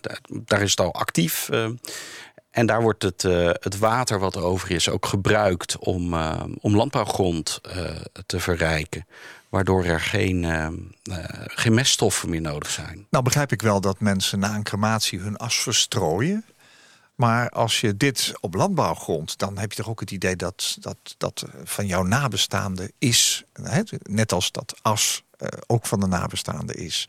[0.00, 1.48] daar- daar is het al actief.
[1.48, 1.68] eh,
[2.50, 6.44] en daar wordt het, eh, het water wat er over is ook gebruikt om, eh,
[6.60, 7.84] om landbouwgrond eh,
[8.26, 9.06] te verrijken.
[9.48, 13.06] Waardoor er geen, eh, eh, geen meststoffen meer nodig zijn.
[13.10, 16.44] Nou begrijp ik wel dat mensen na een crematie hun as verstrooien.
[17.14, 20.96] Maar als je dit op landbouwgrond, dan heb je toch ook het idee dat dat,
[21.18, 23.44] dat van jouw nabestaande is.
[24.02, 27.08] Net als dat as eh, ook van de nabestaande is.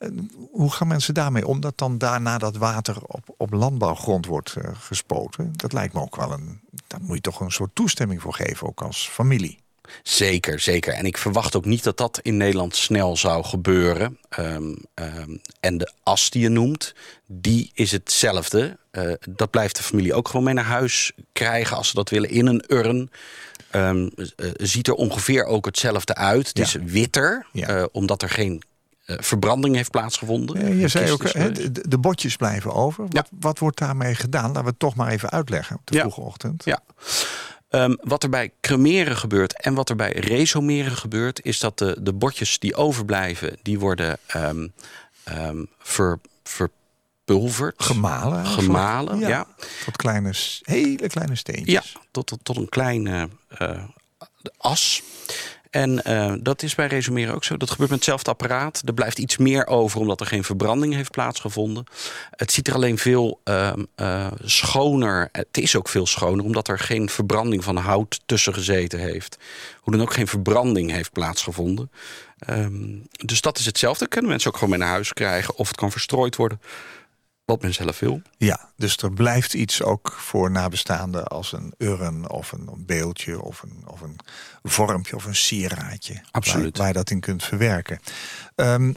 [0.00, 0.08] Eh,
[0.52, 4.70] hoe gaan mensen daarmee om dat dan daarna dat water op, op landbouwgrond wordt eh,
[4.74, 5.52] gespoten?
[5.56, 6.60] Dat lijkt me ook wel een.
[6.86, 9.58] Daar moet je toch een soort toestemming voor geven, ook als familie.
[10.02, 10.92] Zeker, zeker.
[10.92, 14.18] En ik verwacht ook niet dat dat in Nederland snel zou gebeuren.
[14.28, 16.94] Ehm, ehm, en de as die je noemt,
[17.26, 18.78] die is hetzelfde.
[18.90, 22.30] Eh, dat blijft de familie ook gewoon mee naar huis krijgen als ze dat willen
[22.30, 23.10] in een urn.
[23.70, 26.48] Ehm, eh, ziet er ongeveer ook hetzelfde uit.
[26.48, 26.62] Het Ja.
[26.64, 27.88] is witter, Ja.
[27.92, 28.62] omdat er geen
[29.20, 30.56] verbranding heeft plaatsgevonden.
[30.56, 33.02] Eh, De Je zei ook, de, de botjes blijven over.
[33.04, 33.24] Wat, Ja.
[33.40, 34.46] wat wordt daarmee gedaan?
[34.46, 36.00] Laten we het toch maar even uitleggen op de Ja.
[36.00, 36.64] vroege ochtend.
[36.64, 36.80] Ja.
[37.68, 41.96] Ehm, wat er bij cremeren gebeurt en wat er bij resomeren gebeurt, is dat de,
[42.02, 44.66] de botjes die overblijven, die worden ehm,
[45.78, 47.82] ver, verpulverd.
[47.82, 48.46] Gemalen.
[48.46, 49.46] Gemalen, ja.
[49.84, 51.92] Tot kleine, hele kleine steentjes.
[51.92, 53.84] Ja, tot, tot, tot een kleine eh,
[54.56, 55.02] as.
[55.70, 57.56] En eh, dat is bij resumeren ook zo.
[57.56, 58.82] Dat gebeurt met hetzelfde apparaat.
[58.84, 61.84] Er blijft iets meer over omdat er geen verbranding heeft plaatsgevonden.
[62.30, 65.28] Het ziet er alleen veel ehm, eh, schoner.
[65.32, 69.38] Het is ook veel schoner omdat er geen verbranding van hout tussen gezeten heeft.
[69.80, 71.90] Hoe dan ook geen verbranding heeft plaatsgevonden.
[72.38, 74.08] Ehm, dus dat is hetzelfde.
[74.08, 75.56] Kunnen mensen ook gewoon mee naar huis krijgen.
[75.56, 76.60] Of het kan verstrooid worden.
[77.50, 78.22] Wat men zelf wil.
[78.36, 83.62] Ja, dus er blijft iets ook voor nabestaanden als een urn of een, beeldje of
[83.62, 84.18] een, of een
[84.62, 86.22] vormpje of een sieraadje.
[86.30, 86.76] Absoluut.
[86.76, 88.00] Waar, waar je dat in kunt verwerken.
[88.54, 88.92] Ehm,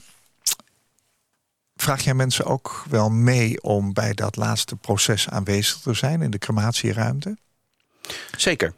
[1.76, 6.32] vraag jij mensen ook wel mee om bij dat laatste proces aanwezig te zijn in
[6.32, 7.38] de crematieruimte?
[8.38, 8.74] Zeker.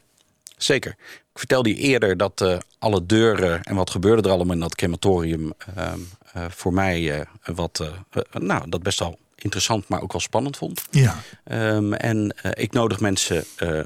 [0.56, 0.90] Zeker.
[1.32, 4.74] Ik vertelde je eerder dat eh, alle deuren en wat gebeurde er allemaal in dat
[4.74, 6.00] crematorium ehm,
[6.32, 7.90] eh, voor mij eh, wat,
[8.32, 10.82] nou, dat best wel interessant, maar ook wel spannend vond.
[10.90, 11.16] Ja.
[11.44, 13.80] Ehm, en eh, ik nodig mensen eh,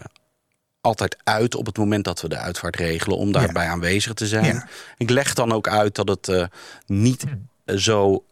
[0.80, 4.54] altijd uit op het moment dat we de uitvaart regelen om daarbij aanwezig te zijn.
[4.54, 4.68] Ja.
[4.96, 6.44] Ik leg dan ook uit dat het eh,
[6.86, 7.24] niet
[7.64, 8.24] eh, zo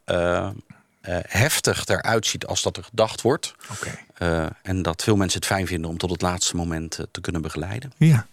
[1.27, 3.55] heftig eruit ziet als dat er gedacht wordt.
[3.71, 3.99] Oké.
[4.15, 7.43] Eh, en dat veel mensen het fijn vinden om tot het laatste moment te kunnen
[7.43, 7.93] begeleiden.
[7.97, 8.27] Ja.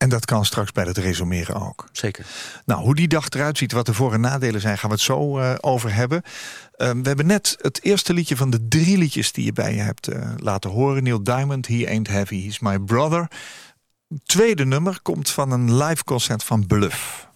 [0.00, 1.88] En dat kan straks bij het resumeren ook.
[1.92, 2.26] Zeker.
[2.64, 5.04] Nou, hoe die dag eruit ziet, wat de voor- en nadelen zijn, gaan we het
[5.04, 6.22] zo eh, over hebben.
[6.76, 9.80] Ehm, we hebben net het eerste liedje van de drie liedjes die je bij je
[9.80, 11.02] hebt eh, laten horen.
[11.02, 13.30] Neil Diamond, He Ain't Heavy, He's My Brother.
[14.24, 17.28] Tweede nummer komt van een live concert van Bluff.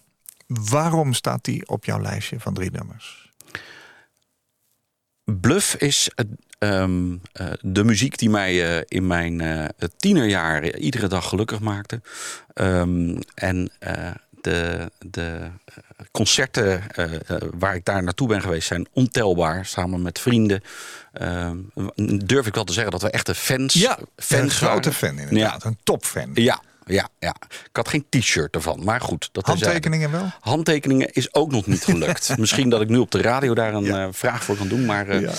[0.47, 3.31] Waarom staat die op jouw lijstje van drie nummers?
[5.23, 6.09] Bluff is
[6.71, 9.65] ehm, eh, de muziek die mij eh, in mijn eh,
[9.97, 12.01] tienerjaren iedere dag gelukkig maakte.
[12.53, 13.71] Ehm, en
[14.41, 15.49] de, de
[16.11, 16.83] concerten
[17.57, 19.65] waar ik daar naartoe ben geweest zijn ontelbaar.
[19.65, 20.63] Samen met vrienden.
[21.13, 21.57] Ehm,
[22.25, 24.93] durf ik wel te zeggen dat we echte fans, een fans grote waren.
[24.93, 25.63] fan inderdaad.
[25.63, 26.31] Een topfan.
[26.33, 27.35] Ja, ja, ja.
[27.49, 29.29] Ik had geen t-shirt ervan, maar goed.
[29.31, 29.45] Dat.
[29.45, 30.31] Handtekeningen wel?
[30.39, 32.33] Handtekeningen is ook nog niet gelukt.
[32.37, 34.05] Misschien dat ik nu op de radio daar een Ja.
[34.05, 34.85] eh, vraag voor kan doen.
[34.85, 35.31] Maar eh, Ja.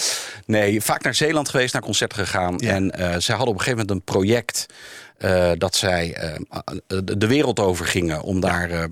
[0.46, 2.54] nee, vaak naar Zeeland geweest, naar concerten gegaan.
[2.58, 2.72] Ja.
[2.74, 4.66] En eh, zij hadden op een gegeven moment een project...
[5.58, 6.16] dat zij
[7.04, 8.88] de, wereld over gingen om daar...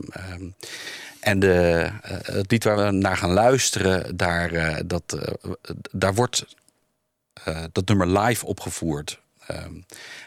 [1.20, 1.88] en de,
[2.22, 5.18] het lied waar we naar gaan luisteren, daar, dat,
[5.90, 6.44] daar wordt
[7.72, 9.20] dat nummer live opgevoerd.
[9.46, 9.72] Ehm,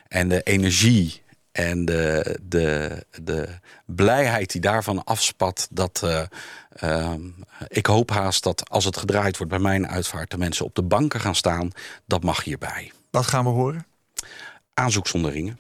[0.08, 1.22] en de energie
[1.58, 3.48] en de, de, de
[3.86, 6.22] blijheid die daarvan afspat, dat eh,
[6.70, 7.22] ehm,
[7.68, 10.84] ik hoop haast dat als het gedraaid wordt bij mijn uitvaart, de mensen op de
[10.84, 11.72] banken gaan staan.
[12.06, 12.92] Dat mag hierbij.
[13.12, 13.86] Wat gaan we horen?
[14.74, 15.60] Aanzoek zonder ringen.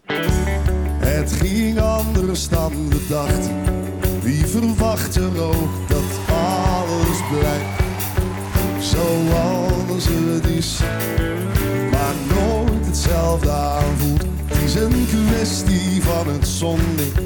[1.00, 3.50] Het ging anders dan bedacht.
[4.22, 7.86] Wie verwacht er ook dat alles blijft
[8.80, 10.80] zoals het is,
[11.92, 14.37] maar nooit hetzelfde aanvoelt
[14.78, 17.18] een kwestie van het zonlicht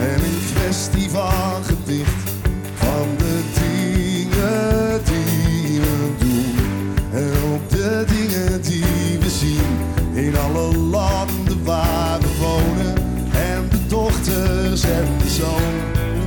[0.00, 2.30] en een kwestie van gewicht
[2.74, 6.66] van de dingen die we doen
[7.12, 10.24] en ook de dingen die we zien.
[10.24, 12.94] In alle landen waar we wonen
[13.32, 15.74] en de dochters en de zoon.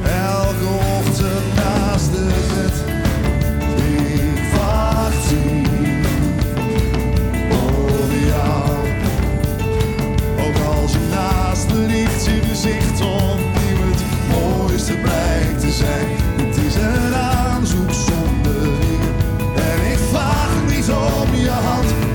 [0.04, 0.65] Elke
[0.98, 2.49] ochtend naast de
[21.50, 22.09] je hand,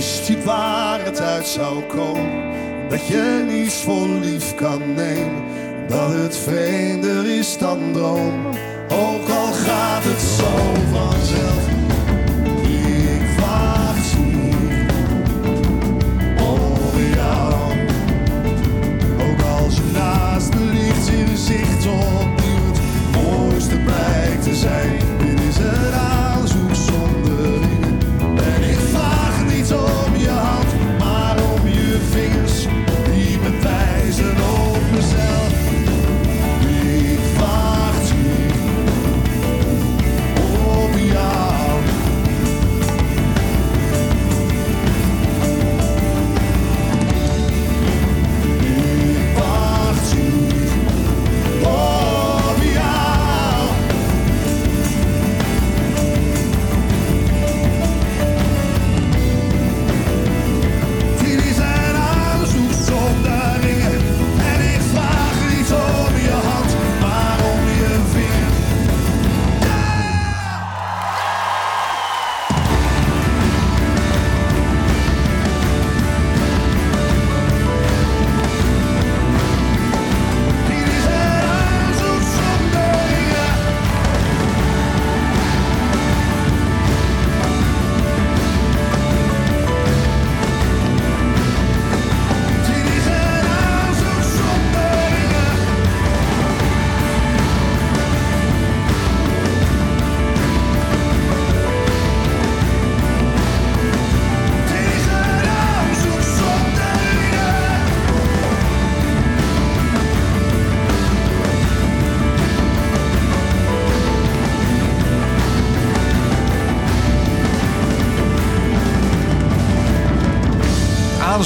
[0.00, 2.52] Wist je waar het uit zou komen?
[2.88, 5.42] Dat je niets voor lief kan nemen.
[5.88, 8.46] Dat het vreemder is dan droom.
[8.88, 11.68] Ook al gaat het zo vanzelf.
[12.62, 14.46] Ik hier
[16.40, 17.54] op jou.
[19.30, 22.80] Ook als je naast me ligt, je gezicht opnieuw het
[23.22, 24.98] mooiste blijkt te zijn.
[25.18, 26.19] Dit is een aanzoek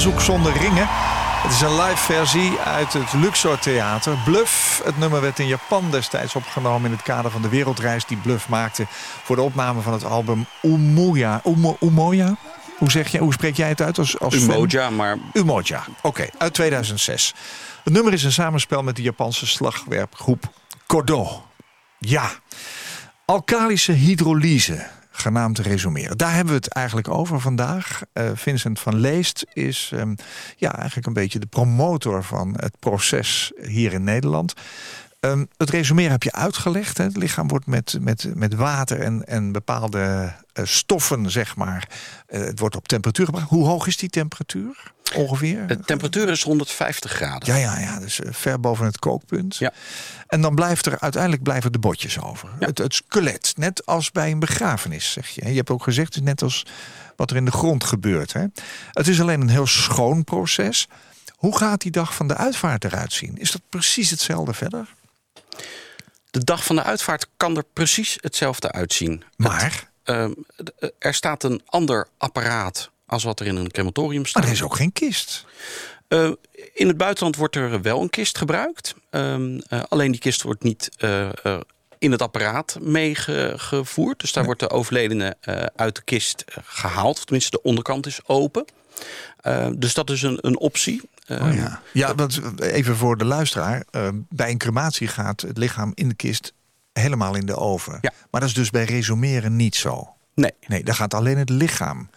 [0.05, 0.87] Aanzoek zonder ringen.
[0.87, 4.17] Het is een live versie uit het Luxor Theater.
[4.25, 6.85] Bluff, het nummer werd in Japan destijds opgenomen...
[6.85, 8.85] in het kader van de wereldreis die Bluff maakte...
[9.23, 11.41] voor de opname van het album Umoja.
[11.45, 12.35] Umo, Umoja?
[12.77, 14.55] Hoe, zeg je, hoe spreek jij het uit als, als fan?
[14.55, 17.33] Umoja, maar Umoja, oké, uit 2006.
[17.83, 20.49] Het nummer is een samenspel met de Japanse slagwerpgroep
[20.85, 21.45] Kodo.
[21.99, 22.29] Ja,
[23.25, 24.87] alkalische hydrolyse,
[25.17, 26.17] genaamd resumeren.
[26.17, 28.01] Daar hebben we het eigenlijk over vandaag.
[28.13, 30.15] Eh, Vincent van Leest is ehm,
[30.57, 34.53] ja, eigenlijk een beetje de promotor van het proces hier in Nederland.
[35.25, 36.97] Ehm, het resumeren heb je uitgelegd.
[36.97, 37.03] Hè?
[37.03, 41.89] Het lichaam wordt met, met, met water en, en bepaalde eh, stoffen, zeg maar.
[42.27, 43.49] eh, het wordt op temperatuur gebracht.
[43.49, 45.67] Hoe hoog is die temperatuur ongeveer?
[45.67, 47.47] de temperatuur is 150 graden.
[47.47, 49.55] Ja, ja, ja, dus eh, ver boven het kookpunt.
[49.55, 49.73] Ja.
[50.27, 52.49] En dan blijft er uiteindelijk blijven de botjes over.
[52.59, 52.67] Ja.
[52.67, 55.49] Het, het skelet, net als bij een begrafenis, zeg je.
[55.49, 56.65] Je hebt ook gezegd, het is net als
[57.15, 58.33] wat er in de grond gebeurt.
[58.33, 58.45] Hè?
[58.91, 60.87] Het is alleen een heel schoon proces.
[61.35, 63.37] Hoe gaat die dag van de uitvaart eruit zien?
[63.37, 64.87] Is dat precies hetzelfde verder?
[66.31, 69.23] De dag van de uitvaart kan er precies hetzelfde uitzien.
[69.37, 70.31] Maar, Ehm,
[70.63, 74.41] d- er staat een ander apparaat als wat er in een crematorium staat.
[74.41, 75.45] maar er is ook geen kist.
[76.07, 76.31] Eh,
[76.73, 78.93] in het buitenland wordt er wel een kist gebruikt.
[79.09, 81.59] Ehm, eh, alleen die kist wordt niet eh, eh,
[81.99, 84.19] in het apparaat meegevoerd.
[84.19, 87.17] Dus daar wordt de overledene eh, uit de kist eh, gehaald.
[87.17, 88.65] Of tenminste, de onderkant is open.
[89.45, 91.01] Eh, dus dat is een, een optie.
[91.01, 91.81] Oh, Ehm, ja.
[91.93, 93.83] ja, want even voor de luisteraar.
[93.91, 96.53] eh, bij een crematie gaat het lichaam in de kist
[96.93, 97.97] helemaal in de oven.
[98.01, 98.11] Ja.
[98.31, 100.13] Maar dat is dus bij resumeren niet zo.
[100.35, 102.09] Nee, Nee, daar gaat alleen het lichaam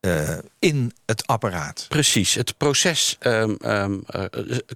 [0.00, 1.86] eh, in het apparaat.
[1.88, 4.24] Precies, het proces ehm, ehm, eh,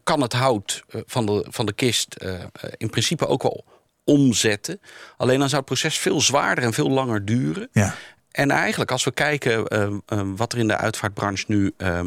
[0.03, 2.43] kan het hout eh, van, de, van de kist eh, eh,
[2.77, 3.65] in principe ook wel
[4.05, 4.81] omzetten.
[5.17, 7.69] Alleen dan zou het proces veel zwaarder en veel langer duren.
[7.73, 7.95] Ja.
[8.39, 12.01] En eigenlijk, als we kijken ehm, ehm, wat er in de uitvaartbranche nu eh,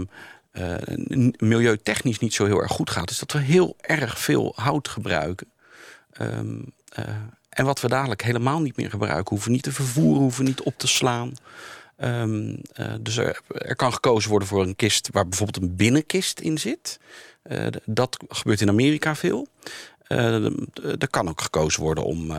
[1.13, 4.87] n- milieutechnisch niet zo heel erg goed gaat, is dat we heel erg veel hout
[4.87, 5.47] gebruiken.
[6.11, 6.37] Eh,
[7.49, 10.73] en wat we dadelijk helemaal niet meer gebruiken, hoeven niet te vervoeren, hoeven niet op
[10.77, 11.33] te slaan.
[11.95, 12.23] Eh,
[13.01, 13.41] dus er,
[13.75, 16.99] kan gekozen worden voor een kist waar bijvoorbeeld een binnenkist in zit.
[17.85, 19.47] Dat gebeurt in Amerika veel.
[20.07, 22.31] D- er kan ook gekozen worden om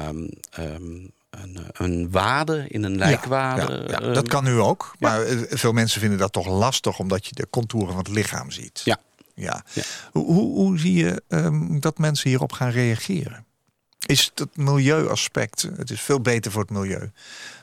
[1.40, 3.72] een, een wade in een lijkwade.
[3.72, 4.94] Ja, ja, ehm, dat kan nu ook.
[4.98, 8.50] Maar eh, veel mensen vinden dat toch lastig omdat je de contouren van het lichaam
[8.50, 8.80] ziet.
[8.84, 8.98] Ja.
[9.34, 9.62] ja.
[10.12, 13.44] Hoe, hoe, hoe zie je ehm, dat mensen hierop gaan reageren?
[14.06, 17.10] Is het milieuaspect, het is veel beter voor het milieu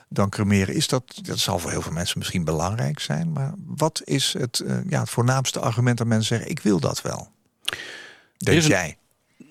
[0.08, 0.74] dan cremeren.
[0.74, 3.32] Is dat, dat zal voor heel veel mensen misschien belangrijk zijn.
[3.32, 7.02] Maar wat is het, eh, ja, het voornaamste argument dat mensen zeggen, ik wil dat
[7.02, 7.28] wel?
[8.36, 8.96] Denk een- jij?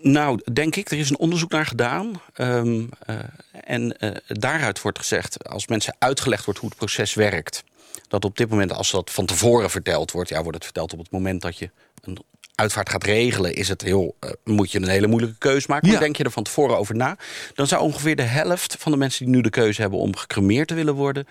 [0.02, 2.22] Nou, denk ik, er is een onderzoek naar gedaan.
[2.34, 3.16] Ehm, eh,
[3.64, 7.64] en eh, daaruit wordt gezegd, als mensen uitgelegd wordt hoe het proces werkt,
[8.08, 11.00] dat op dit moment, als dat van tevoren verteld wordt, ja, wordt het verteld op
[11.00, 11.70] het moment dat je
[12.04, 12.18] een
[12.56, 15.88] uitvaart gaat regelen, is het heel, eh, moet je een hele moeilijke keuze maken.
[15.88, 16.04] Maar Ja.
[16.04, 17.18] denk je er van tevoren over na,
[17.54, 20.68] dan zou ongeveer de helft van de mensen die nu de keuze hebben om gecremeerd
[20.68, 21.28] te willen worden,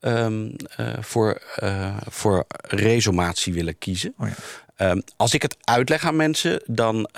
[0.00, 1.42] ehm, eh, voor,
[2.08, 4.14] voor resumatie willen kiezen.
[4.18, 4.34] Oh ja.
[4.76, 7.08] Ehm, als ik het uitleg aan mensen, dan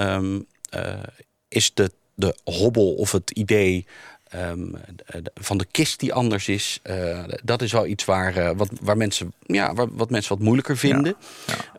[1.48, 3.86] is de, de hobbel of het idee
[4.28, 4.66] ehm,
[5.34, 8.96] van de kist die anders is, eh, dat is wel iets waar, eh, wat, waar
[8.96, 11.16] mensen, ja, waar, wat mensen wat moeilijker vinden.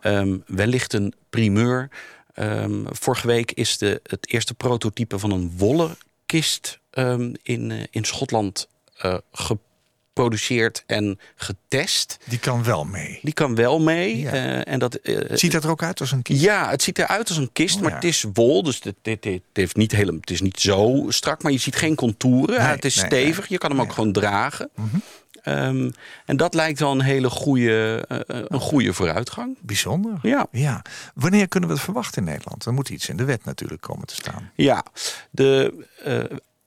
[0.00, 1.88] Ehm, wellicht een primeur.
[2.34, 6.78] Ehm, vorige week is de, het eerste prototype van een wollen kist
[7.42, 9.18] in, eh, in Schotland eh,
[10.16, 12.18] geproduceerd en getest.
[12.24, 13.18] Die kan wel mee.
[13.22, 14.18] Die kan wel mee.
[14.18, 14.32] Ja.
[14.32, 16.40] eh, en dat, eh, Ziet dat er ook uit als een kist?
[16.40, 17.96] ja, het ziet eruit als een kist, Oh, maar ja.
[17.96, 18.62] het is wol.
[18.62, 21.76] Dus dit, dit, dit heeft niet hele, het is niet zo strak, maar je ziet
[21.76, 22.58] geen contouren.
[22.58, 23.46] Nee, het is nee, stevig, nee.
[23.48, 24.70] je kan hem ook gewoon dragen.
[25.42, 25.90] Ehm,
[26.24, 29.56] en dat lijkt wel een hele goede, eh, een goede vooruitgang.
[29.60, 30.18] Bijzonder.
[30.22, 30.46] Ja.
[30.50, 30.82] ja.
[31.14, 32.64] Wanneer kunnen we het verwachten in Nederland?
[32.64, 34.50] Er moet iets in de wet natuurlijk komen te staan.
[34.54, 34.84] Ja,
[35.30, 35.84] de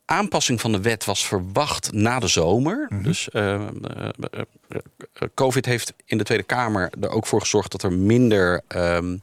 [0.10, 2.88] aanpassing van de wet was verwacht na de zomer.
[3.03, 3.62] Dus eh, eh,
[4.70, 4.80] eh,
[5.34, 9.18] COVID heeft in de Tweede Kamer er ook voor gezorgd dat er minder ehm,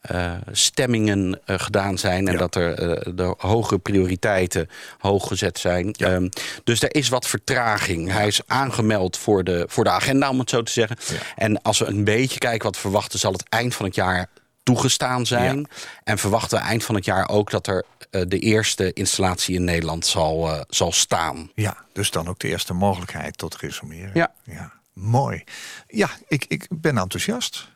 [0.00, 2.26] eh, stemmingen gedaan zijn.
[2.26, 2.38] En Ja.
[2.38, 2.76] dat er
[3.16, 4.68] de hogere prioriteiten
[4.98, 5.94] hoog gezet zijn.
[5.98, 6.08] Ja.
[6.08, 6.28] Ehm,
[6.64, 8.10] dus er is wat vertraging.
[8.12, 10.96] Hij is aangemeld voor de, voor de agenda, om het zo te zeggen.
[11.36, 14.26] En als we een beetje kijken wat we verwachten, zal het eind van het jaar
[14.62, 15.68] toegestaan zijn.
[16.04, 19.64] En verwachten we eind van het jaar ook dat er eh, de eerste installatie in
[19.64, 21.50] Nederland zal, eh, zal staan.
[21.54, 24.10] Ja, dus dan ook de eerste mogelijkheid tot resumeren.
[24.14, 24.32] Ja.
[24.44, 24.72] ja.
[24.92, 25.44] Mooi.
[25.88, 27.68] Ja, ik, ik ben enthousiast.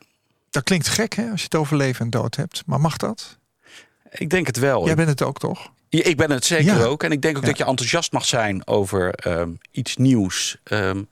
[0.51, 2.63] Dat klinkt gek hè, als je het over leven en dood hebt.
[2.67, 3.39] Maar mag dat?
[4.11, 4.87] Ik denk het wel.
[4.87, 5.71] Jij bent het ook toch?
[5.89, 6.85] Ja, Ik ben het zeker Ja.
[6.85, 7.03] ook.
[7.03, 10.57] En ik denk ook dat je enthousiast mag zijn over ehm, iets nieuws.
[10.65, 11.05] ehm, Maar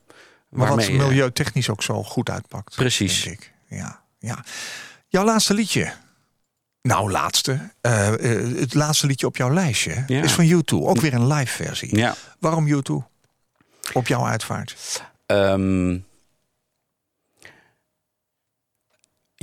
[0.49, 2.75] wat waarmee, eh, milieutechnisch ook zo goed uitpakt.
[2.75, 3.23] Precies.
[3.23, 3.53] Denk ik.
[3.69, 4.43] Ja, ja.
[5.07, 5.91] Jouw laatste liedje.
[6.81, 7.69] Nou, laatste.
[7.81, 10.21] Eh, eh, het laatste liedje op jouw lijstje Ja.
[10.23, 10.73] is van U2.
[10.87, 11.97] Ook weer een live versie.
[11.97, 12.15] Ja.
[12.39, 12.93] Waarom U2?
[13.93, 15.01] Op jouw uitvaart.
[15.25, 15.97] Ehm,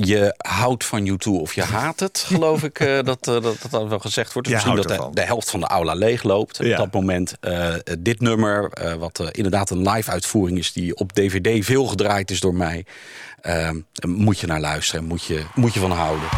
[0.07, 3.89] je houdt van U2 of je haat het, geloof ik eh, dat, eh, dat dat
[3.89, 4.49] wel gezegd wordt.
[4.49, 6.59] Misschien dat de, helft van de aula leegloopt.
[6.59, 6.73] En Ja.
[6.73, 10.73] Op dat moment eh, dit nummer, wat inderdaad een live uitvoering is...
[10.73, 12.85] die op DVD veel gedraaid is door mij...
[14.07, 16.29] moet je naar luisteren, moet je, moet je van houden.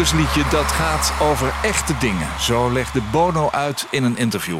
[0.00, 2.28] Liefdesliedje dat gaat over echte dingen.
[2.40, 4.58] Zo legde Bono uit in een interview.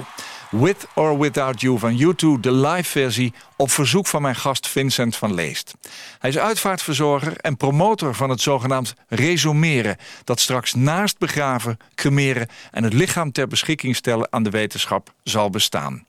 [0.51, 5.17] With or Without You van U2, de live versie op verzoek van mijn gast Vincent
[5.17, 5.75] van Leest.
[6.19, 9.97] Hij is uitvaartverzorger en promotor van het zogenaamd resumeren...
[10.25, 15.51] dat straks naast begraven, cremeren en het lichaam ter beschikking stellen aan de wetenschap zal
[15.51, 16.07] bestaan.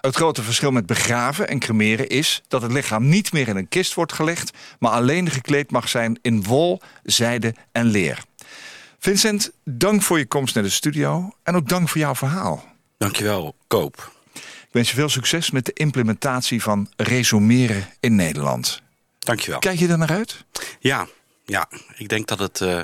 [0.00, 3.68] Het grote verschil met begraven en cremeren is dat het lichaam niet meer in een
[3.68, 8.24] kist wordt gelegd, maar alleen gekleed mag zijn in wol, zijde en leer.
[9.04, 12.64] Vincent, dank voor je komst naar de studio en ook dank voor jouw verhaal.
[12.98, 14.12] Dankjewel, Koop.
[14.34, 18.82] Ik wens je veel succes met de implementatie van resumeren in Nederland.
[19.18, 19.58] Dankjewel.
[19.58, 20.44] Kijk je er naar uit?
[20.78, 21.06] Ja,
[21.44, 21.68] ja.
[21.96, 22.80] ik denk dat het, uh,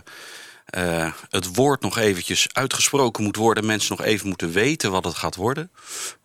[0.76, 3.66] uh, het woord nog eventjes uitgesproken moet worden.
[3.66, 5.70] Mensen nog even moeten weten wat het gaat worden.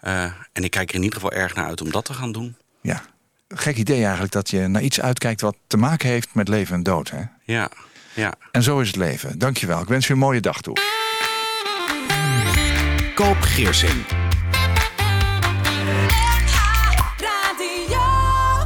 [0.04, 2.32] Uh, en ik kijk er in ieder geval erg naar uit om dat te gaan
[2.32, 2.56] doen.
[2.82, 3.06] Ja,
[3.48, 6.84] gek idee eigenlijk dat je naar iets uitkijkt wat te maken heeft met leven en
[6.84, 7.10] dood.
[7.10, 7.24] Hè?
[7.44, 7.70] Ja,
[8.16, 8.34] ja.
[8.52, 9.40] En zo is het leven.
[9.40, 9.82] Dankjewel.
[9.82, 10.78] Ik wens je een mooie dag toe.
[13.16, 14.04] Koop Geersing.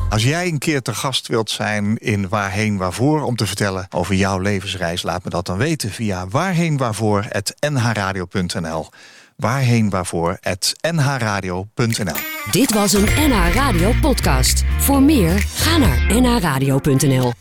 [0.09, 3.21] Als jij een keer te gast wilt zijn in Waarheen Waarvoor...
[3.21, 5.91] om te vertellen over jouw levensreis, laat me dat dan weten...
[5.91, 8.89] via waarheenwaarvoor.nhradio.nl
[9.35, 12.15] waarheenwaarvoor.nhradio.nl
[12.51, 14.63] Dit was een NH Radio podcast.
[14.77, 17.33] Voor meer, ga naar nhradio.nl